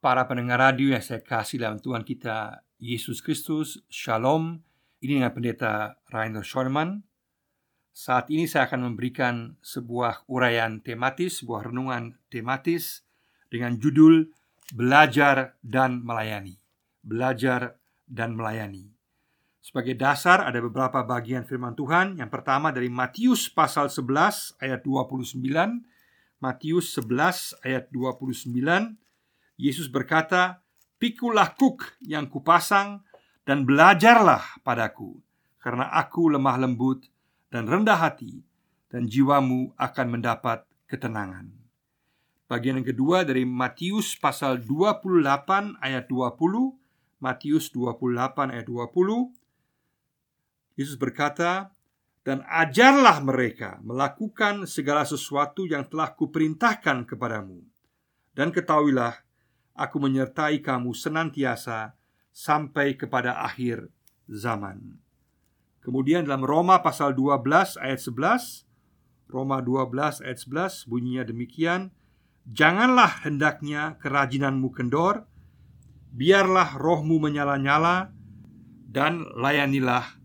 [0.00, 4.64] Para pendengar radio yang saya kasih dalam Tuhan kita Yesus Kristus, Shalom.
[5.04, 7.04] Ini dengan pendeta Rainer Schoenemann.
[7.92, 13.04] Saat ini saya akan memberikan sebuah uraian tematis, sebuah renungan tematis
[13.52, 14.32] dengan judul
[14.72, 16.56] Belajar dan Melayani.
[17.04, 17.76] Belajar
[18.08, 18.88] dan Melayani.
[19.60, 22.16] Sebagai dasar ada beberapa bagian firman Tuhan.
[22.16, 25.44] Yang pertama dari Matius pasal 11 ayat 29.
[26.40, 28.96] Matius 11 ayat 29
[29.60, 30.64] Yesus berkata,
[30.96, 33.04] "Pikulah kuk yang kupasang
[33.44, 35.20] dan belajarlah padaku,
[35.60, 37.04] karena aku lemah lembut
[37.52, 38.40] dan rendah hati,
[38.88, 41.52] dan jiwamu akan mendapat ketenangan."
[42.48, 46.74] Bagian yang kedua dari Matius pasal 28 ayat 20,
[47.20, 49.30] Matius 28 ayat 20,
[50.74, 51.70] Yesus berkata,
[52.24, 57.60] "Dan ajarlah mereka melakukan segala sesuatu yang telah kuperintahkan kepadamu,
[58.34, 59.29] dan ketahuilah
[59.80, 61.96] Aku menyertai kamu senantiasa
[62.36, 63.88] sampai kepada akhir
[64.28, 65.00] zaman.
[65.80, 68.68] Kemudian dalam Roma pasal 12 ayat 11
[69.32, 71.88] Roma 12 ayat 11 bunyinya demikian
[72.44, 75.24] Janganlah hendaknya kerajinanmu kendor
[76.12, 78.12] Biarlah rohmu menyala-nyala
[78.84, 80.20] Dan layanilah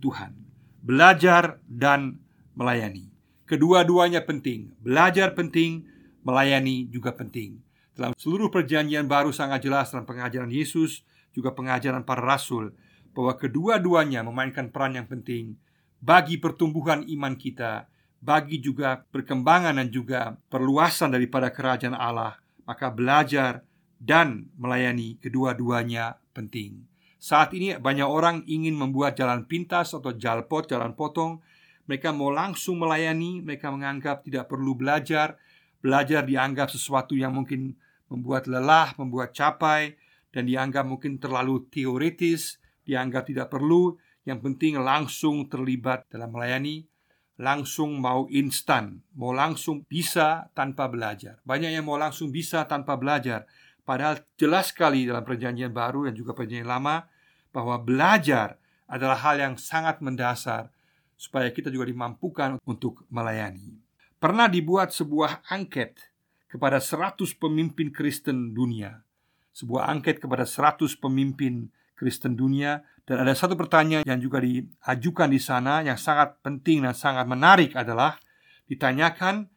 [0.00, 0.32] Tuhan.
[0.80, 2.24] Belajar dan
[2.56, 3.12] melayani.
[3.44, 5.84] Kedua-duanya penting Belajar penting
[6.24, 7.60] Melayani juga penting
[7.94, 12.74] dalam seluruh perjanjian baru sangat jelas dalam pengajaran Yesus Juga pengajaran para rasul
[13.14, 15.54] Bahwa kedua-duanya memainkan peran yang penting
[16.02, 17.86] Bagi pertumbuhan iman kita
[18.18, 22.40] Bagi juga perkembangan dan juga perluasan daripada kerajaan Allah.
[22.64, 23.60] Maka belajar
[24.00, 26.88] dan melayani kedua-duanya penting.
[27.20, 31.44] Saat ini banyak orang ingin membuat jalan pintas atau jalpot, jalan potong.
[31.84, 35.36] Mereka mau langsung melayani Mereka menganggap tidak perlu belajar.
[35.84, 37.76] Belajar dianggap sesuatu yang mungkin
[38.14, 39.98] membuat lelah, membuat capai,
[40.30, 43.98] dan dianggap mungkin terlalu teoritis, dianggap tidak perlu.
[44.24, 46.88] Yang penting langsung terlibat dalam melayani,
[47.36, 51.42] langsung mau instan, mau langsung bisa tanpa belajar.
[51.44, 53.44] Banyak yang mau langsung bisa tanpa belajar,
[53.84, 57.04] padahal jelas sekali dalam Perjanjian Baru dan juga Perjanjian Lama
[57.52, 58.56] bahwa belajar
[58.88, 60.70] adalah hal yang sangat mendasar
[61.18, 63.76] supaya kita juga dimampukan untuk melayani.
[64.18, 66.13] Pernah dibuat sebuah angket
[66.54, 69.02] kepada 100 pemimpin Kristen dunia.
[69.50, 71.66] Sebuah angket kepada 100 pemimpin
[71.98, 76.94] Kristen dunia dan ada satu pertanyaan yang juga diajukan di sana yang sangat penting dan
[76.94, 78.22] sangat menarik adalah
[78.70, 79.50] ditanyakan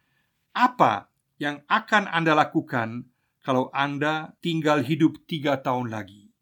[0.57, 3.05] apa yang akan Anda lakukan
[3.45, 6.33] kalau Anda tinggal hidup tiga tahun lagi?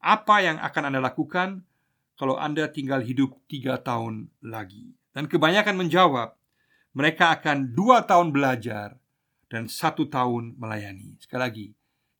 [0.00, 1.60] Apa yang akan Anda lakukan
[2.16, 4.96] kalau Anda tinggal hidup tiga tahun lagi?
[5.12, 6.40] Dan kebanyakan menjawab,
[6.96, 8.96] mereka akan dua tahun belajar
[9.50, 11.18] dan satu tahun melayani.
[11.18, 11.66] Sekali lagi,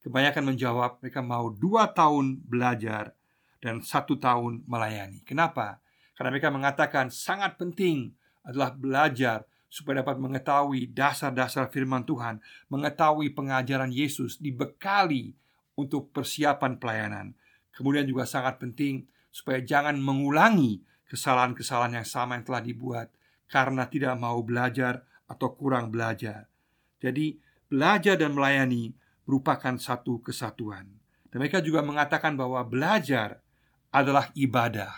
[0.02, 3.14] kebanyakan menjawab mereka mau dua tahun belajar
[3.62, 5.22] dan satu tahun melayani.
[5.22, 5.78] Kenapa?
[6.18, 13.94] Karena mereka mengatakan sangat penting adalah belajar supaya dapat mengetahui dasar-dasar firman Tuhan, mengetahui pengajaran
[13.94, 15.30] Yesus, dibekali
[15.78, 17.26] untuk persiapan pelayanan.
[17.70, 23.08] Kemudian juga sangat penting supaya jangan mengulangi kesalahan-kesalahan yang sama yang telah dibuat
[23.46, 26.50] karena tidak mau belajar atau kurang belajar.
[27.00, 28.92] Jadi belajar dan melayani
[29.24, 30.86] merupakan satu kesatuan.
[31.30, 33.40] Dan mereka juga mengatakan bahwa belajar
[33.90, 34.92] adalah ibadah.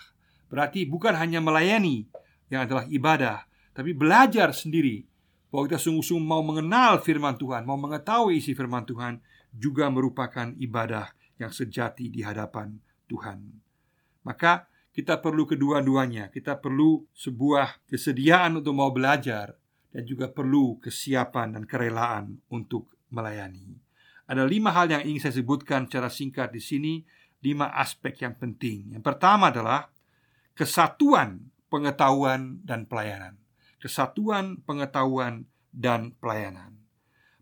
[0.52, 2.04] Berarti bukan hanya melayani
[2.52, 5.08] yang adalah ibadah, tapi belajar sendiri
[5.48, 9.20] bahwa kita sungguh-sungguh mau mengenal firman Tuhan, mau mengetahui isi firman Tuhan
[9.52, 12.76] juga merupakan ibadah yang sejati di hadapan
[13.08, 13.40] Tuhan.
[14.24, 16.28] Maka kita perlu kedua-duanya.
[16.28, 19.56] Kita perlu sebuah kesediaan untuk mau belajar
[19.92, 23.76] dan juga perlu kesiapan dan kerelaan untuk melayani.
[24.24, 27.04] Ada lima hal yang ingin saya sebutkan secara singkat di sini,
[27.44, 28.96] lima aspek yang penting.
[28.96, 29.92] Yang pertama adalah
[30.56, 33.36] kesatuan pengetahuan dan pelayanan.
[33.76, 36.80] Kesatuan pengetahuan dan pelayanan.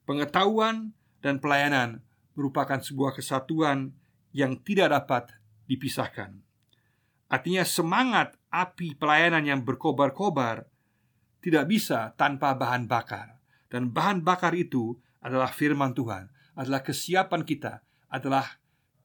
[0.02, 0.90] Pengetahuan
[1.22, 2.02] dan pelayanan
[2.34, 3.94] merupakan sebuah kesatuan
[4.34, 5.30] yang tidak dapat
[5.70, 6.40] dipisahkan.
[7.30, 10.66] Artinya semangat api pelayanan yang berkobar-kobar
[11.40, 13.40] tidak bisa tanpa bahan bakar.
[13.70, 18.60] Dan bahan bakar itu adalah firman Tuhan, adalah kesiapan kita, adalah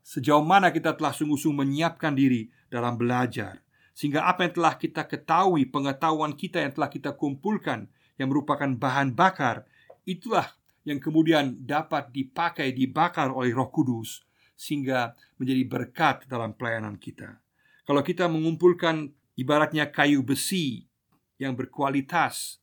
[0.05, 3.63] sejauh mana kita telah sungguh-sungguh menyiapkan diri dalam belajar.
[3.95, 7.87] Sehingga apa yang telah kita ketahui, pengetahuan kita yang telah kita kumpulkan
[8.19, 9.63] yang merupakan bahan bakar,
[10.03, 10.51] itulah
[10.85, 14.23] yang kemudian dapat dipakai, dibakar oleh Roh Kudus
[14.55, 17.39] sehingga menjadi berkat dalam pelayanan kita.
[17.83, 20.87] Kalau kita mengumpulkan ibaratnya kayu besi
[21.41, 22.59] yang berkualitas,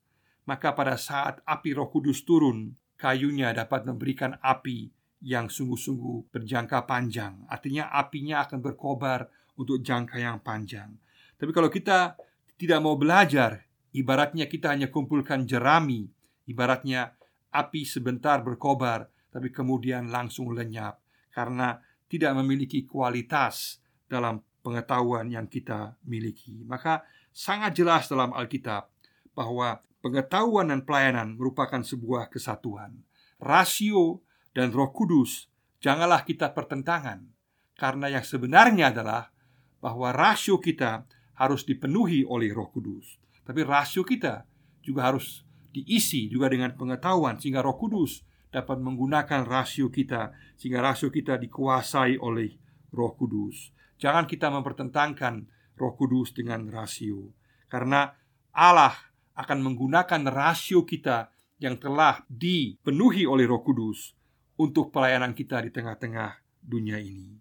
[0.48, 4.90] maka pada saat api Roh Kudus turun, kayunya dapat memberikan api
[5.22, 7.46] yang sungguh-sungguh berjangka panjang.
[7.46, 10.90] Artinya apinya akan berkobar untuk jangka yang panjang.
[11.38, 12.19] Tapi kalau kita
[12.58, 13.62] tidak mau belajar,
[13.94, 16.10] ibaratnya kita hanya kumpulkan jerami,
[16.46, 17.14] ibaratnya
[17.54, 20.98] api sebentar berkobar, tapi kemudian langsung lenyap
[21.32, 26.60] karena tidak memiliki kualitas dalam pengetahuan yang kita miliki.
[26.69, 27.02] Maka
[27.32, 28.93] sangat jelas dalam Alkitab
[29.32, 33.00] bahwa pengetahuan dan pelayanan merupakan sebuah kesatuan.
[33.40, 35.49] Rasio dan Roh Kudus
[35.82, 37.26] janganlah kita pertentangan,
[37.75, 39.34] karena yang sebenarnya adalah
[39.82, 44.46] bahwa rasio kita harus dipenuhi oleh Roh Kudus, tapi rasio kita
[44.79, 45.43] juga harus
[45.73, 50.31] diisi juga dengan pengetahuan sehingga Roh Kudus dapat menggunakan rasio kita
[50.61, 52.55] sehingga rasio kita dikuasai oleh
[52.93, 53.73] Roh Kudus.
[53.96, 55.49] Jangan kita mempertentangkan
[55.82, 57.34] Roh Kudus dengan rasio.
[57.67, 58.06] Karena
[58.55, 58.94] Allah
[59.34, 64.14] akan menggunakan rasio kita yang telah dipenuhi oleh Roh Kudus
[64.62, 67.34] untuk pelayanan kita di tengah-tengah dunia ini.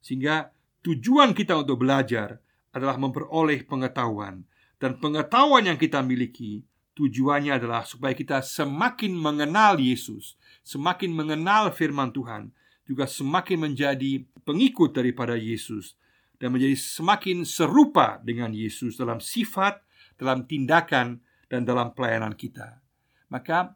[0.00, 0.48] Sehingga
[0.80, 2.40] tujuan kita untuk belajar
[2.72, 4.48] adalah memperoleh pengetahuan.
[4.80, 6.64] Dan pengetahuan yang kita miliki
[6.94, 12.52] tujuannya adalah supaya kita semakin mengenal Yesus, semakin mengenal firman Tuhan,
[12.84, 15.96] juga semakin menjadi pengikut daripada Yesus
[16.44, 19.80] dan menjadi semakin serupa dengan Yesus dalam sifat,
[20.20, 22.84] dalam tindakan, dan dalam pelayanan kita.
[23.32, 23.72] Maka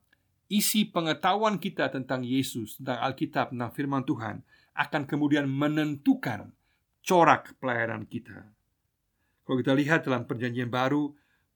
[0.53, 4.45] isi pengetahuan kita tentang Yesus, tentang Alkitab, tentang firman Tuhan
[4.77, 6.53] akan kemudian menentukan
[7.01, 8.53] corak pelayanan kita.
[9.49, 11.09] Kalau kita lihat dalam perjanjian baru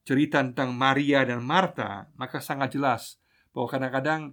[0.08, 3.20] cerita tentang Maria dan Marta, maka sangat jelas
[3.52, 4.32] bahwa kadang-kadang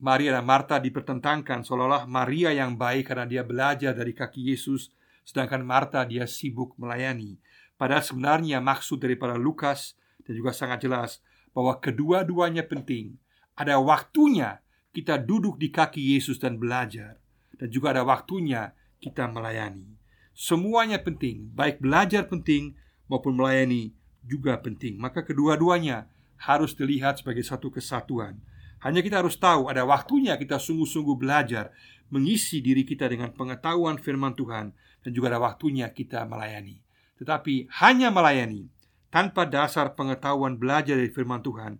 [0.00, 4.88] Maria dan Marta dipertentangkan seolah-olah Maria yang baik karena dia belajar dari kaki Yesus,
[5.24, 7.40] sedangkan Marta dia sibuk melayani.
[7.74, 13.18] Padahal sebenarnya maksud daripada Lukas dan juga sangat jelas bahwa kedua-duanya penting
[13.58, 14.62] ada waktunya
[14.94, 17.18] kita duduk di kaki Yesus dan belajar,
[17.58, 18.70] dan juga ada waktunya
[19.02, 19.90] kita melayani.
[20.34, 22.78] Semuanya penting, baik belajar penting
[23.10, 24.98] maupun melayani juga penting.
[24.98, 28.38] Maka kedua-duanya harus dilihat sebagai satu kesatuan.
[28.82, 31.72] Hanya kita harus tahu ada waktunya kita sungguh-sungguh belajar
[32.12, 36.80] mengisi diri kita dengan pengetahuan firman Tuhan dan juga ada waktunya kita melayani.
[37.20, 38.72] Tetapi hanya melayani
[39.12, 41.78] tanpa dasar pengetahuan belajar dari firman Tuhan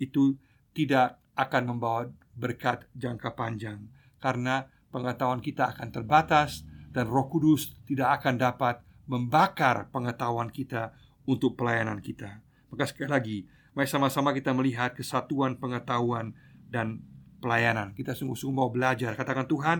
[0.00, 0.34] itu
[0.72, 3.86] tidak akan membawa berkat jangka panjang
[4.18, 10.96] karena pengetahuan kita akan terbatas dan Roh Kudus tidak akan dapat membakar pengetahuan kita
[11.28, 12.42] untuk pelayanan kita.
[12.72, 13.36] Maka sekali lagi,
[13.76, 16.32] mari sama-sama kita melihat kesatuan pengetahuan
[16.68, 17.04] dan
[17.40, 17.92] pelayanan.
[17.92, 19.12] Kita sungguh-sungguh mau belajar.
[19.12, 19.78] Katakan Tuhan,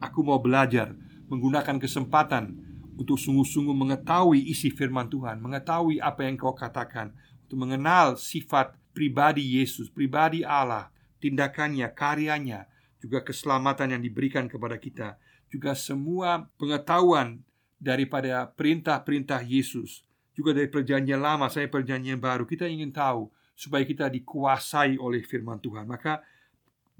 [0.00, 0.96] aku mau belajar
[1.30, 2.58] menggunakan kesempatan
[2.98, 7.14] untuk sungguh-sungguh mengetahui isi firman Tuhan, mengetahui apa yang kau katakan,
[7.46, 10.92] untuk mengenal sifat pribadi Yesus, pribadi Allah,
[11.22, 12.68] tindakannya, karyanya,
[13.00, 15.16] juga keselamatan yang diberikan kepada kita,
[15.48, 17.40] juga semua pengetahuan
[17.80, 20.04] daripada perintah-perintah Yesus,
[20.36, 22.44] juga dari perjanjian lama saya perjanjian baru.
[22.44, 25.88] Kita ingin tahu supaya kita dikuasai oleh firman Tuhan.
[25.88, 26.20] Maka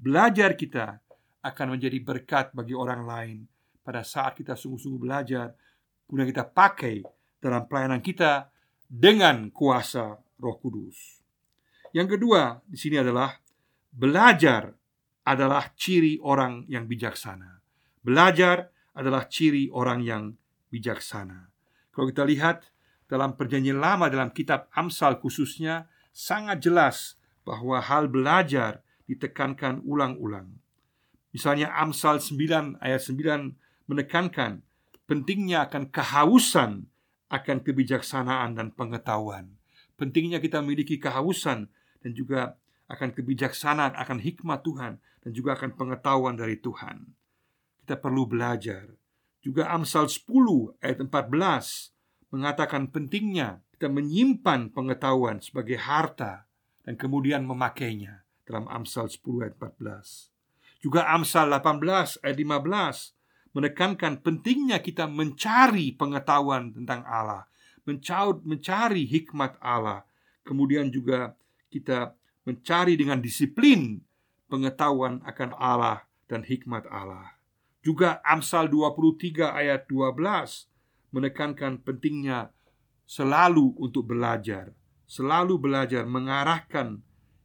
[0.01, 0.97] belajar kita
[1.41, 3.39] akan menjadi berkat bagi orang lain
[3.81, 5.53] pada saat kita sungguh-sungguh belajar,
[6.05, 7.01] kemudian kita pakai
[7.41, 8.53] dalam pelayanan kita
[8.85, 11.21] dengan kuasa Roh Kudus.
[11.91, 13.35] Yang kedua di sini adalah
[13.91, 14.71] belajar
[15.27, 17.61] adalah ciri orang yang bijaksana.
[18.01, 20.23] Belajar adalah ciri orang yang
[20.73, 21.51] bijaksana.
[21.91, 22.71] Kalau kita lihat
[23.11, 30.55] dalam perjanjian lama dalam kitab Amsal khususnya sangat jelas bahwa hal belajar ditekankan ulang-ulang.
[31.35, 33.55] Misalnya Amsal 9 ayat 9
[33.91, 34.63] menekankan
[35.11, 36.87] pentingnya akan kehausan
[37.27, 39.59] akan kebijaksanaan dan pengetahuan.
[39.99, 41.67] Pentingnya kita memiliki kehausan
[41.99, 42.55] dan juga
[42.87, 47.07] akan kebijaksanaan, akan hikmat Tuhan dan juga akan pengetahuan dari Tuhan.
[47.83, 48.95] Kita perlu belajar.
[49.43, 56.45] Juga Amsal 10 ayat 14 mengatakan pentingnya kita menyimpan pengetahuan sebagai harta
[56.87, 60.31] dan kemudian memakainya dalam Amsal 10 ayat 14.
[60.83, 63.20] Juga Amsal 18 ayat 15
[63.51, 67.47] menekankan pentingnya kita mencari pengetahuan tentang Allah,
[68.45, 70.07] mencari hikmat Allah,
[70.47, 71.35] kemudian juga
[71.71, 72.15] kita
[72.47, 74.01] mencari dengan disiplin
[74.47, 77.35] pengetahuan akan Allah dan hikmat Allah.
[77.81, 82.53] Juga Amsal 23 ayat 12 menekankan pentingnya
[83.09, 84.71] selalu untuk belajar,
[85.09, 87.01] selalu belajar mengarahkan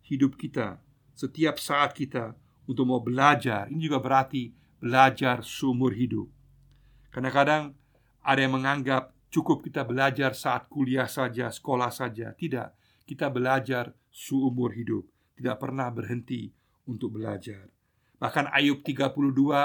[0.06, 0.78] hidup kita
[1.16, 2.36] setiap saat kita
[2.68, 3.66] untuk mau belajar.
[3.72, 4.52] Ini juga berarti
[4.86, 6.30] belajar seumur hidup.
[7.10, 7.74] Kadang-kadang
[8.22, 12.30] ada yang menganggap cukup kita belajar saat kuliah saja, sekolah saja.
[12.30, 15.02] Tidak, kita belajar seumur hidup,
[15.34, 16.54] tidak pernah berhenti
[16.86, 17.66] untuk belajar.
[18.22, 19.10] Bahkan Ayub 32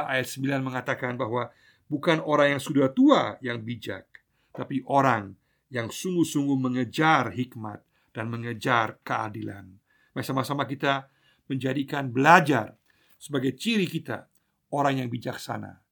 [0.10, 1.54] ayat 9 mengatakan bahwa
[1.86, 4.10] bukan orang yang sudah tua yang bijak,
[4.52, 5.38] tapi orang
[5.70, 7.80] yang sungguh-sungguh mengejar hikmat
[8.12, 9.70] dan mengejar keadilan.
[10.12, 11.08] Mari sama-sama kita
[11.48, 12.76] menjadikan belajar
[13.16, 14.31] sebagai ciri kita
[14.72, 15.84] orang yang bijaksana.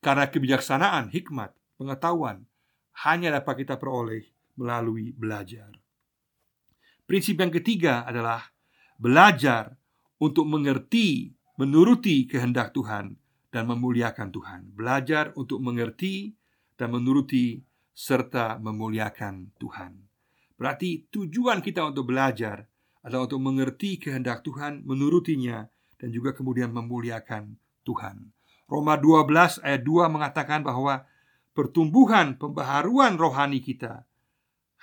[0.00, 2.44] Karena kebijaksanaan, hikmat, pengetahuan
[3.04, 4.24] hanya dapat kita peroleh
[4.56, 5.72] melalui belajar.
[7.04, 8.40] Prinsip yang ketiga adalah
[8.96, 9.76] belajar
[10.20, 13.16] untuk mengerti, menuruti kehendak Tuhan
[13.52, 14.60] dan memuliakan Tuhan.
[14.72, 16.32] Belajar untuk mengerti
[16.74, 17.60] dan menuruti
[17.94, 19.92] serta memuliakan Tuhan.
[20.58, 22.66] Berarti tujuan kita untuk belajar
[23.04, 25.66] adalah untuk mengerti kehendak Tuhan, menurutinya,
[26.00, 27.54] dan juga kemudian memuliakan
[27.84, 28.32] Tuhan.
[28.64, 31.04] Roma 12 ayat 2 mengatakan bahwa
[31.52, 34.08] pertumbuhan pembaharuan rohani kita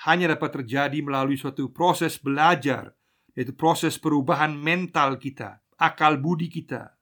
[0.07, 2.93] hanya dapat terjadi melalui suatu proses belajar,
[3.33, 6.97] yaitu proses perubahan mental kita, akal budi kita,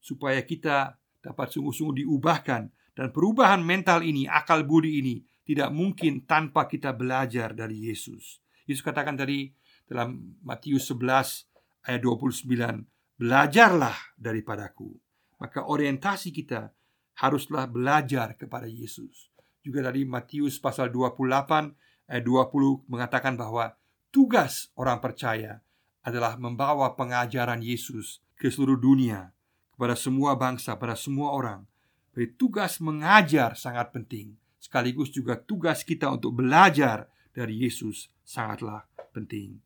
[0.00, 2.62] supaya kita dapat sungguh-sungguh diubahkan
[2.96, 8.40] dan perubahan mental ini, akal budi ini tidak mungkin tanpa kita belajar dari Yesus.
[8.68, 9.48] Yesus katakan tadi
[9.88, 11.48] dalam Matius 11
[11.88, 12.84] ayat 29,
[13.16, 15.07] "Belajarlah daripadaku."
[15.38, 16.74] Maka orientasi kita
[17.18, 19.30] haruslah belajar kepada Yesus.
[19.62, 23.74] Juga tadi Matius pasal 28 ayat 20 mengatakan bahwa
[24.14, 25.62] tugas orang percaya
[26.02, 29.34] adalah membawa pengajaran Yesus ke seluruh dunia
[29.74, 31.66] kepada semua bangsa, pada semua orang.
[32.14, 39.56] Jadi tugas mengajar sangat penting sekaligus juga tugas kita untuk belajar dari Yesus sangatlah penting.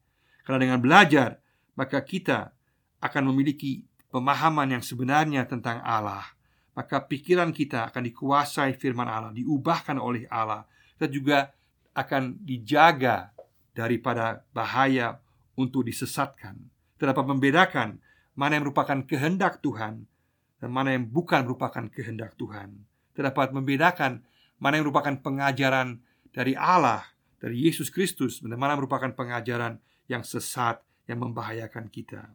[0.44, 1.40] Karena dengan belajar,
[1.74, 2.52] maka kita
[3.02, 3.82] akan memiliki
[4.12, 6.23] pemahaman yang sebenarnya tentang Allah.
[6.76, 10.69] Maka pikiran kita akan dikuasai firman Allah, diubahkan oleh Allah.
[10.97, 11.52] Kita juga
[11.92, 13.33] akan dijaga
[13.73, 15.21] daripada bahaya
[15.57, 16.57] untuk disesatkan.
[16.97, 18.00] Kita dapat membedakan
[18.37, 20.04] mana yang merupakan kehendak Tuhan
[20.61, 22.73] dan mana yang bukan merupakan kehendak Tuhan.
[23.12, 24.25] Kita dapat membedakan
[24.57, 26.00] mana yang merupakan pengajaran
[26.33, 27.04] dari Allah,
[27.37, 29.76] dari Yesus Kristus, dan mana merupakan pengajaran
[30.09, 32.33] yang sesat yang membahayakan kita.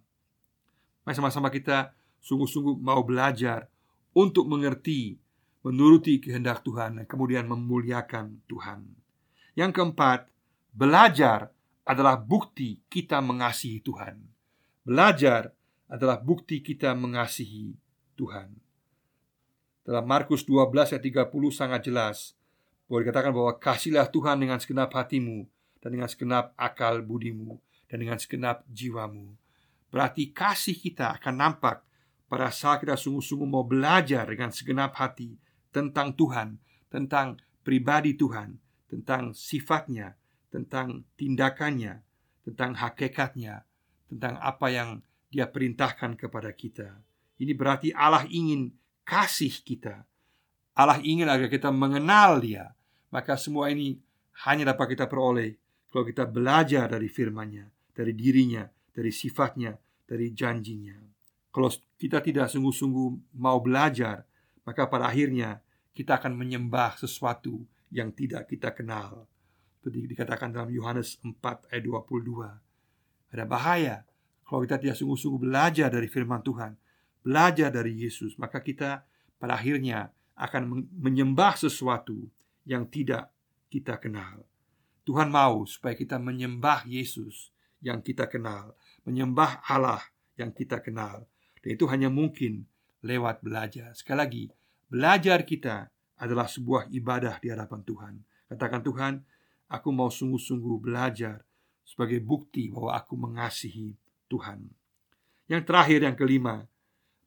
[1.08, 3.72] Mari sama-sama kita sungguh-sungguh mau belajar
[4.12, 5.16] untuk mengerti,
[5.64, 8.84] menuruti kehendak Tuhan, dan kemudian memuliakan Tuhan.
[9.56, 10.28] Yang keempat,
[10.76, 11.56] belajar
[11.88, 14.20] adalah bukti kita mengasihi Tuhan.
[14.84, 15.56] Belajar
[15.88, 17.72] adalah bukti kita mengasihi
[18.20, 18.52] Tuhan.
[19.88, 22.36] Dalam Markus 12 ayat 30 sangat jelas
[22.92, 25.48] bahwa dikatakan bahwa kasihlah Tuhan dengan segenap hatimu
[25.80, 27.56] dan dengan segenap akal budimu
[27.88, 29.47] dan dengan segenap jiwamu.
[29.88, 31.84] Berarti kasih kita akan nampak
[32.28, 35.40] pada saat kita sungguh-sungguh mau belajar dengan segenap hati
[35.72, 36.60] tentang Tuhan,
[36.92, 38.60] tentang pribadi Tuhan,
[38.92, 40.16] tentang sifatnya,
[40.52, 42.04] tentang tindakannya,
[42.44, 43.64] tentang hakikatnya,
[44.08, 44.90] tentang apa yang
[45.28, 47.04] Dia perintahkan kepada kita.
[47.38, 48.72] Ini berarti Allah ingin
[49.04, 50.08] kasih kita.
[50.72, 52.72] Allah ingin agar kita mengenal Dia.
[53.12, 54.00] Maka semua ini
[54.48, 55.56] hanya dapat kita peroleh
[55.92, 58.68] kalau kita belajar dari firman-Nya, dari dirinya,
[58.98, 59.78] dari sifatnya,
[60.10, 60.98] dari janjinya.
[61.54, 61.70] Kalau
[62.02, 64.26] kita tidak sungguh-sungguh mau belajar,
[64.66, 65.62] maka pada akhirnya
[65.94, 67.62] kita akan menyembah sesuatu
[67.94, 69.30] yang tidak kita kenal.
[69.78, 73.38] Seperti dikatakan dalam Yohanes 4 ayat 22.
[73.38, 74.02] Ada bahaya
[74.42, 76.74] kalau kita tidak sungguh-sungguh belajar dari firman Tuhan
[77.28, 79.04] belajar dari Yesus, maka kita
[79.36, 82.32] pada akhirnya akan menyembah sesuatu
[82.64, 83.28] yang tidak
[83.68, 84.48] kita kenal.
[85.04, 87.52] Tuhan mau supaya kita menyembah Yesus
[87.84, 90.04] yang kita kenal, menyembah Allah
[90.36, 91.24] yang kita kenal.
[91.64, 92.68] Dan itu hanya mungkin
[93.00, 93.96] lewat belajar.
[93.96, 94.44] Sekali lagi,
[94.92, 95.88] belajar kita
[96.20, 98.14] adalah sebuah ibadah di hadapan Tuhan.
[98.52, 99.14] Katakan Tuhan,
[99.72, 101.48] aku mau sungguh-sungguh belajar
[101.88, 103.96] sebagai bukti bahwa aku mengasihi
[104.28, 104.68] Tuhan.
[105.48, 106.68] Yang terakhir, yang kelima,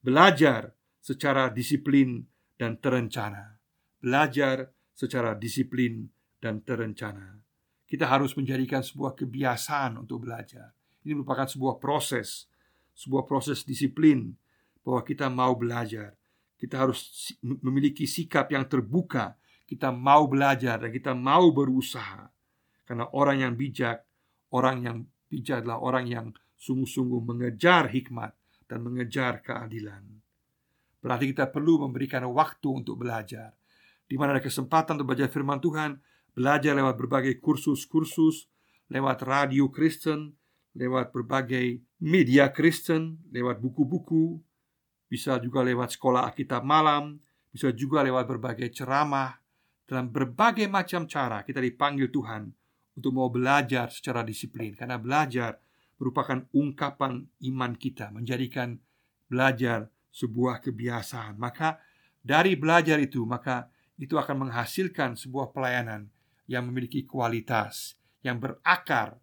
[0.05, 2.29] belajar secara disiplin
[2.61, 3.57] dan terencana.
[4.01, 6.05] Belajar secara disiplin
[6.37, 7.41] dan terencana.
[7.89, 10.77] Kita harus menjadikan sebuah kebiasaan untuk belajar.
[11.05, 12.51] Ini merupakan sebuah proses,
[12.93, 14.37] sebuah proses disiplin
[14.85, 16.17] bahwa kita mau belajar.
[16.61, 19.37] Kita harus memiliki sikap yang terbuka.
[19.65, 22.29] Kita mau belajar dan kita mau berusaha.
[22.85, 24.05] Karena orang yang bijak,
[24.53, 24.97] orang yang
[25.31, 26.27] bijak adalah orang yang
[26.61, 28.37] sungguh-sungguh mengejar hikmat
[28.69, 30.05] dan mengejar keadilan.
[31.01, 33.57] Berarti kita perlu memberikan waktu untuk belajar.
[34.05, 35.97] Di mana ada kesempatan untuk belajar firman Tuhan,
[36.37, 38.51] belajar lewat berbagai kursus-kursus,
[38.93, 40.37] lewat radio Kristen,
[40.75, 44.39] lewat berbagai media Kristen, lewat buku-buku,
[45.11, 47.19] bisa juga lewat sekolah Alkitab malam,
[47.51, 49.35] bisa juga lewat berbagai ceramah.
[49.83, 52.47] Dalam berbagai macam cara kita dipanggil Tuhan
[52.95, 54.79] untuk mau belajar secara disiplin.
[54.79, 55.59] Karena belajar
[55.99, 58.79] merupakan ungkapan iman kita, menjadikan
[59.27, 61.37] belajar sebuah kebiasaan.
[61.37, 61.83] Maka
[62.23, 63.67] dari belajar itu, maka
[64.01, 66.09] itu akan menghasilkan sebuah pelayanan
[66.47, 69.21] yang memiliki kualitas, yang berakar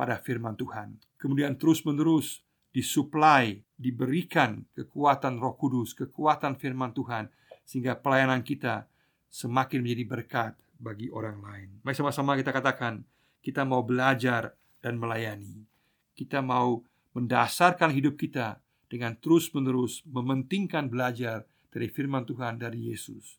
[0.00, 0.96] pada firman Tuhan.
[1.20, 2.40] Kemudian terus-menerus
[2.72, 7.28] disuplai, diberikan kekuatan Roh Kudus, kekuatan firman Tuhan
[7.68, 8.88] sehingga pelayanan kita
[9.28, 11.68] semakin menjadi berkat bagi orang lain.
[11.84, 13.04] Mari sama-sama kita katakan,
[13.44, 15.68] kita mau belajar dan melayani.
[16.16, 16.80] Kita mau
[17.12, 23.36] mendasarkan hidup kita dengan terus-menerus mementingkan belajar dari firman Tuhan dari Yesus.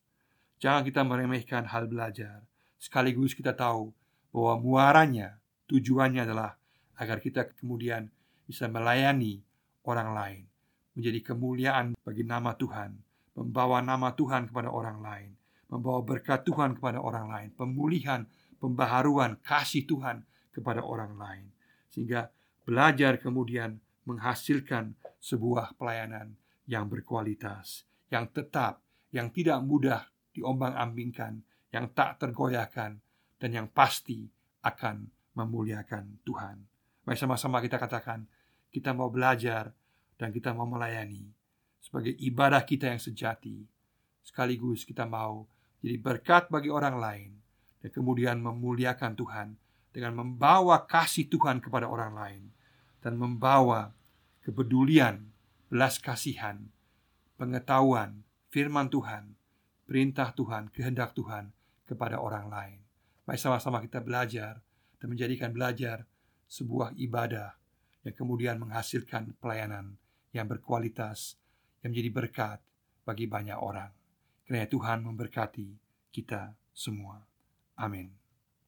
[0.62, 2.46] Jangan kita meremehkan hal belajar.
[2.78, 3.90] Sekaligus kita tahu
[4.30, 5.41] bahwa muaranya,
[5.72, 6.52] tujuannya adalah
[7.00, 8.12] agar kita kemudian
[8.44, 9.40] bisa melayani
[9.88, 10.42] orang lain,
[11.00, 13.00] menjadi kemuliaan bagi nama Tuhan,
[13.40, 15.32] membawa nama Tuhan kepada orang lain,
[15.72, 18.28] membawa berkat Tuhan kepada orang lain, pemulihan,
[18.60, 21.48] pembaharuan kasih Tuhan kepada orang lain.
[21.88, 22.28] Sehingga
[22.68, 26.36] belajar kemudian menghasilkan sebuah pelayanan
[26.68, 28.84] yang berkualitas, yang tetap,
[29.16, 33.00] yang tidak mudah diombang-ambingkan, yang tak tergoyahkan,
[33.40, 34.28] dan yang pasti
[34.62, 36.58] akan memuliakan Tuhan.
[37.08, 38.28] Mari sama-sama kita katakan,
[38.72, 39.76] kita mau belajar
[40.16, 41.28] dan kita mau melayani
[41.82, 43.66] sebagai ibadah kita yang sejati.
[44.22, 45.50] Sekaligus kita mau
[45.82, 47.32] jadi berkat bagi orang lain
[47.82, 49.48] dan kemudian memuliakan Tuhan
[49.92, 52.44] dengan membawa kasih Tuhan kepada orang lain
[53.02, 53.92] dan membawa
[54.46, 55.34] kepedulian,
[55.68, 56.70] belas kasihan,
[57.36, 58.22] pengetahuan,
[58.54, 59.34] firman Tuhan,
[59.90, 61.50] perintah Tuhan, kehendak Tuhan
[61.90, 62.80] kepada orang lain.
[63.26, 64.62] Mari sama-sama kita belajar
[65.02, 66.06] dan menjadikan belajar
[66.46, 67.58] sebuah ibadah
[68.06, 69.98] yang kemudian menghasilkan pelayanan
[70.30, 71.42] yang berkualitas
[71.82, 72.60] yang menjadi berkat
[73.02, 73.90] bagi banyak orang.
[74.46, 75.70] Kiranya Tuhan memberkati
[76.14, 77.18] kita semua.
[77.82, 78.21] Amin.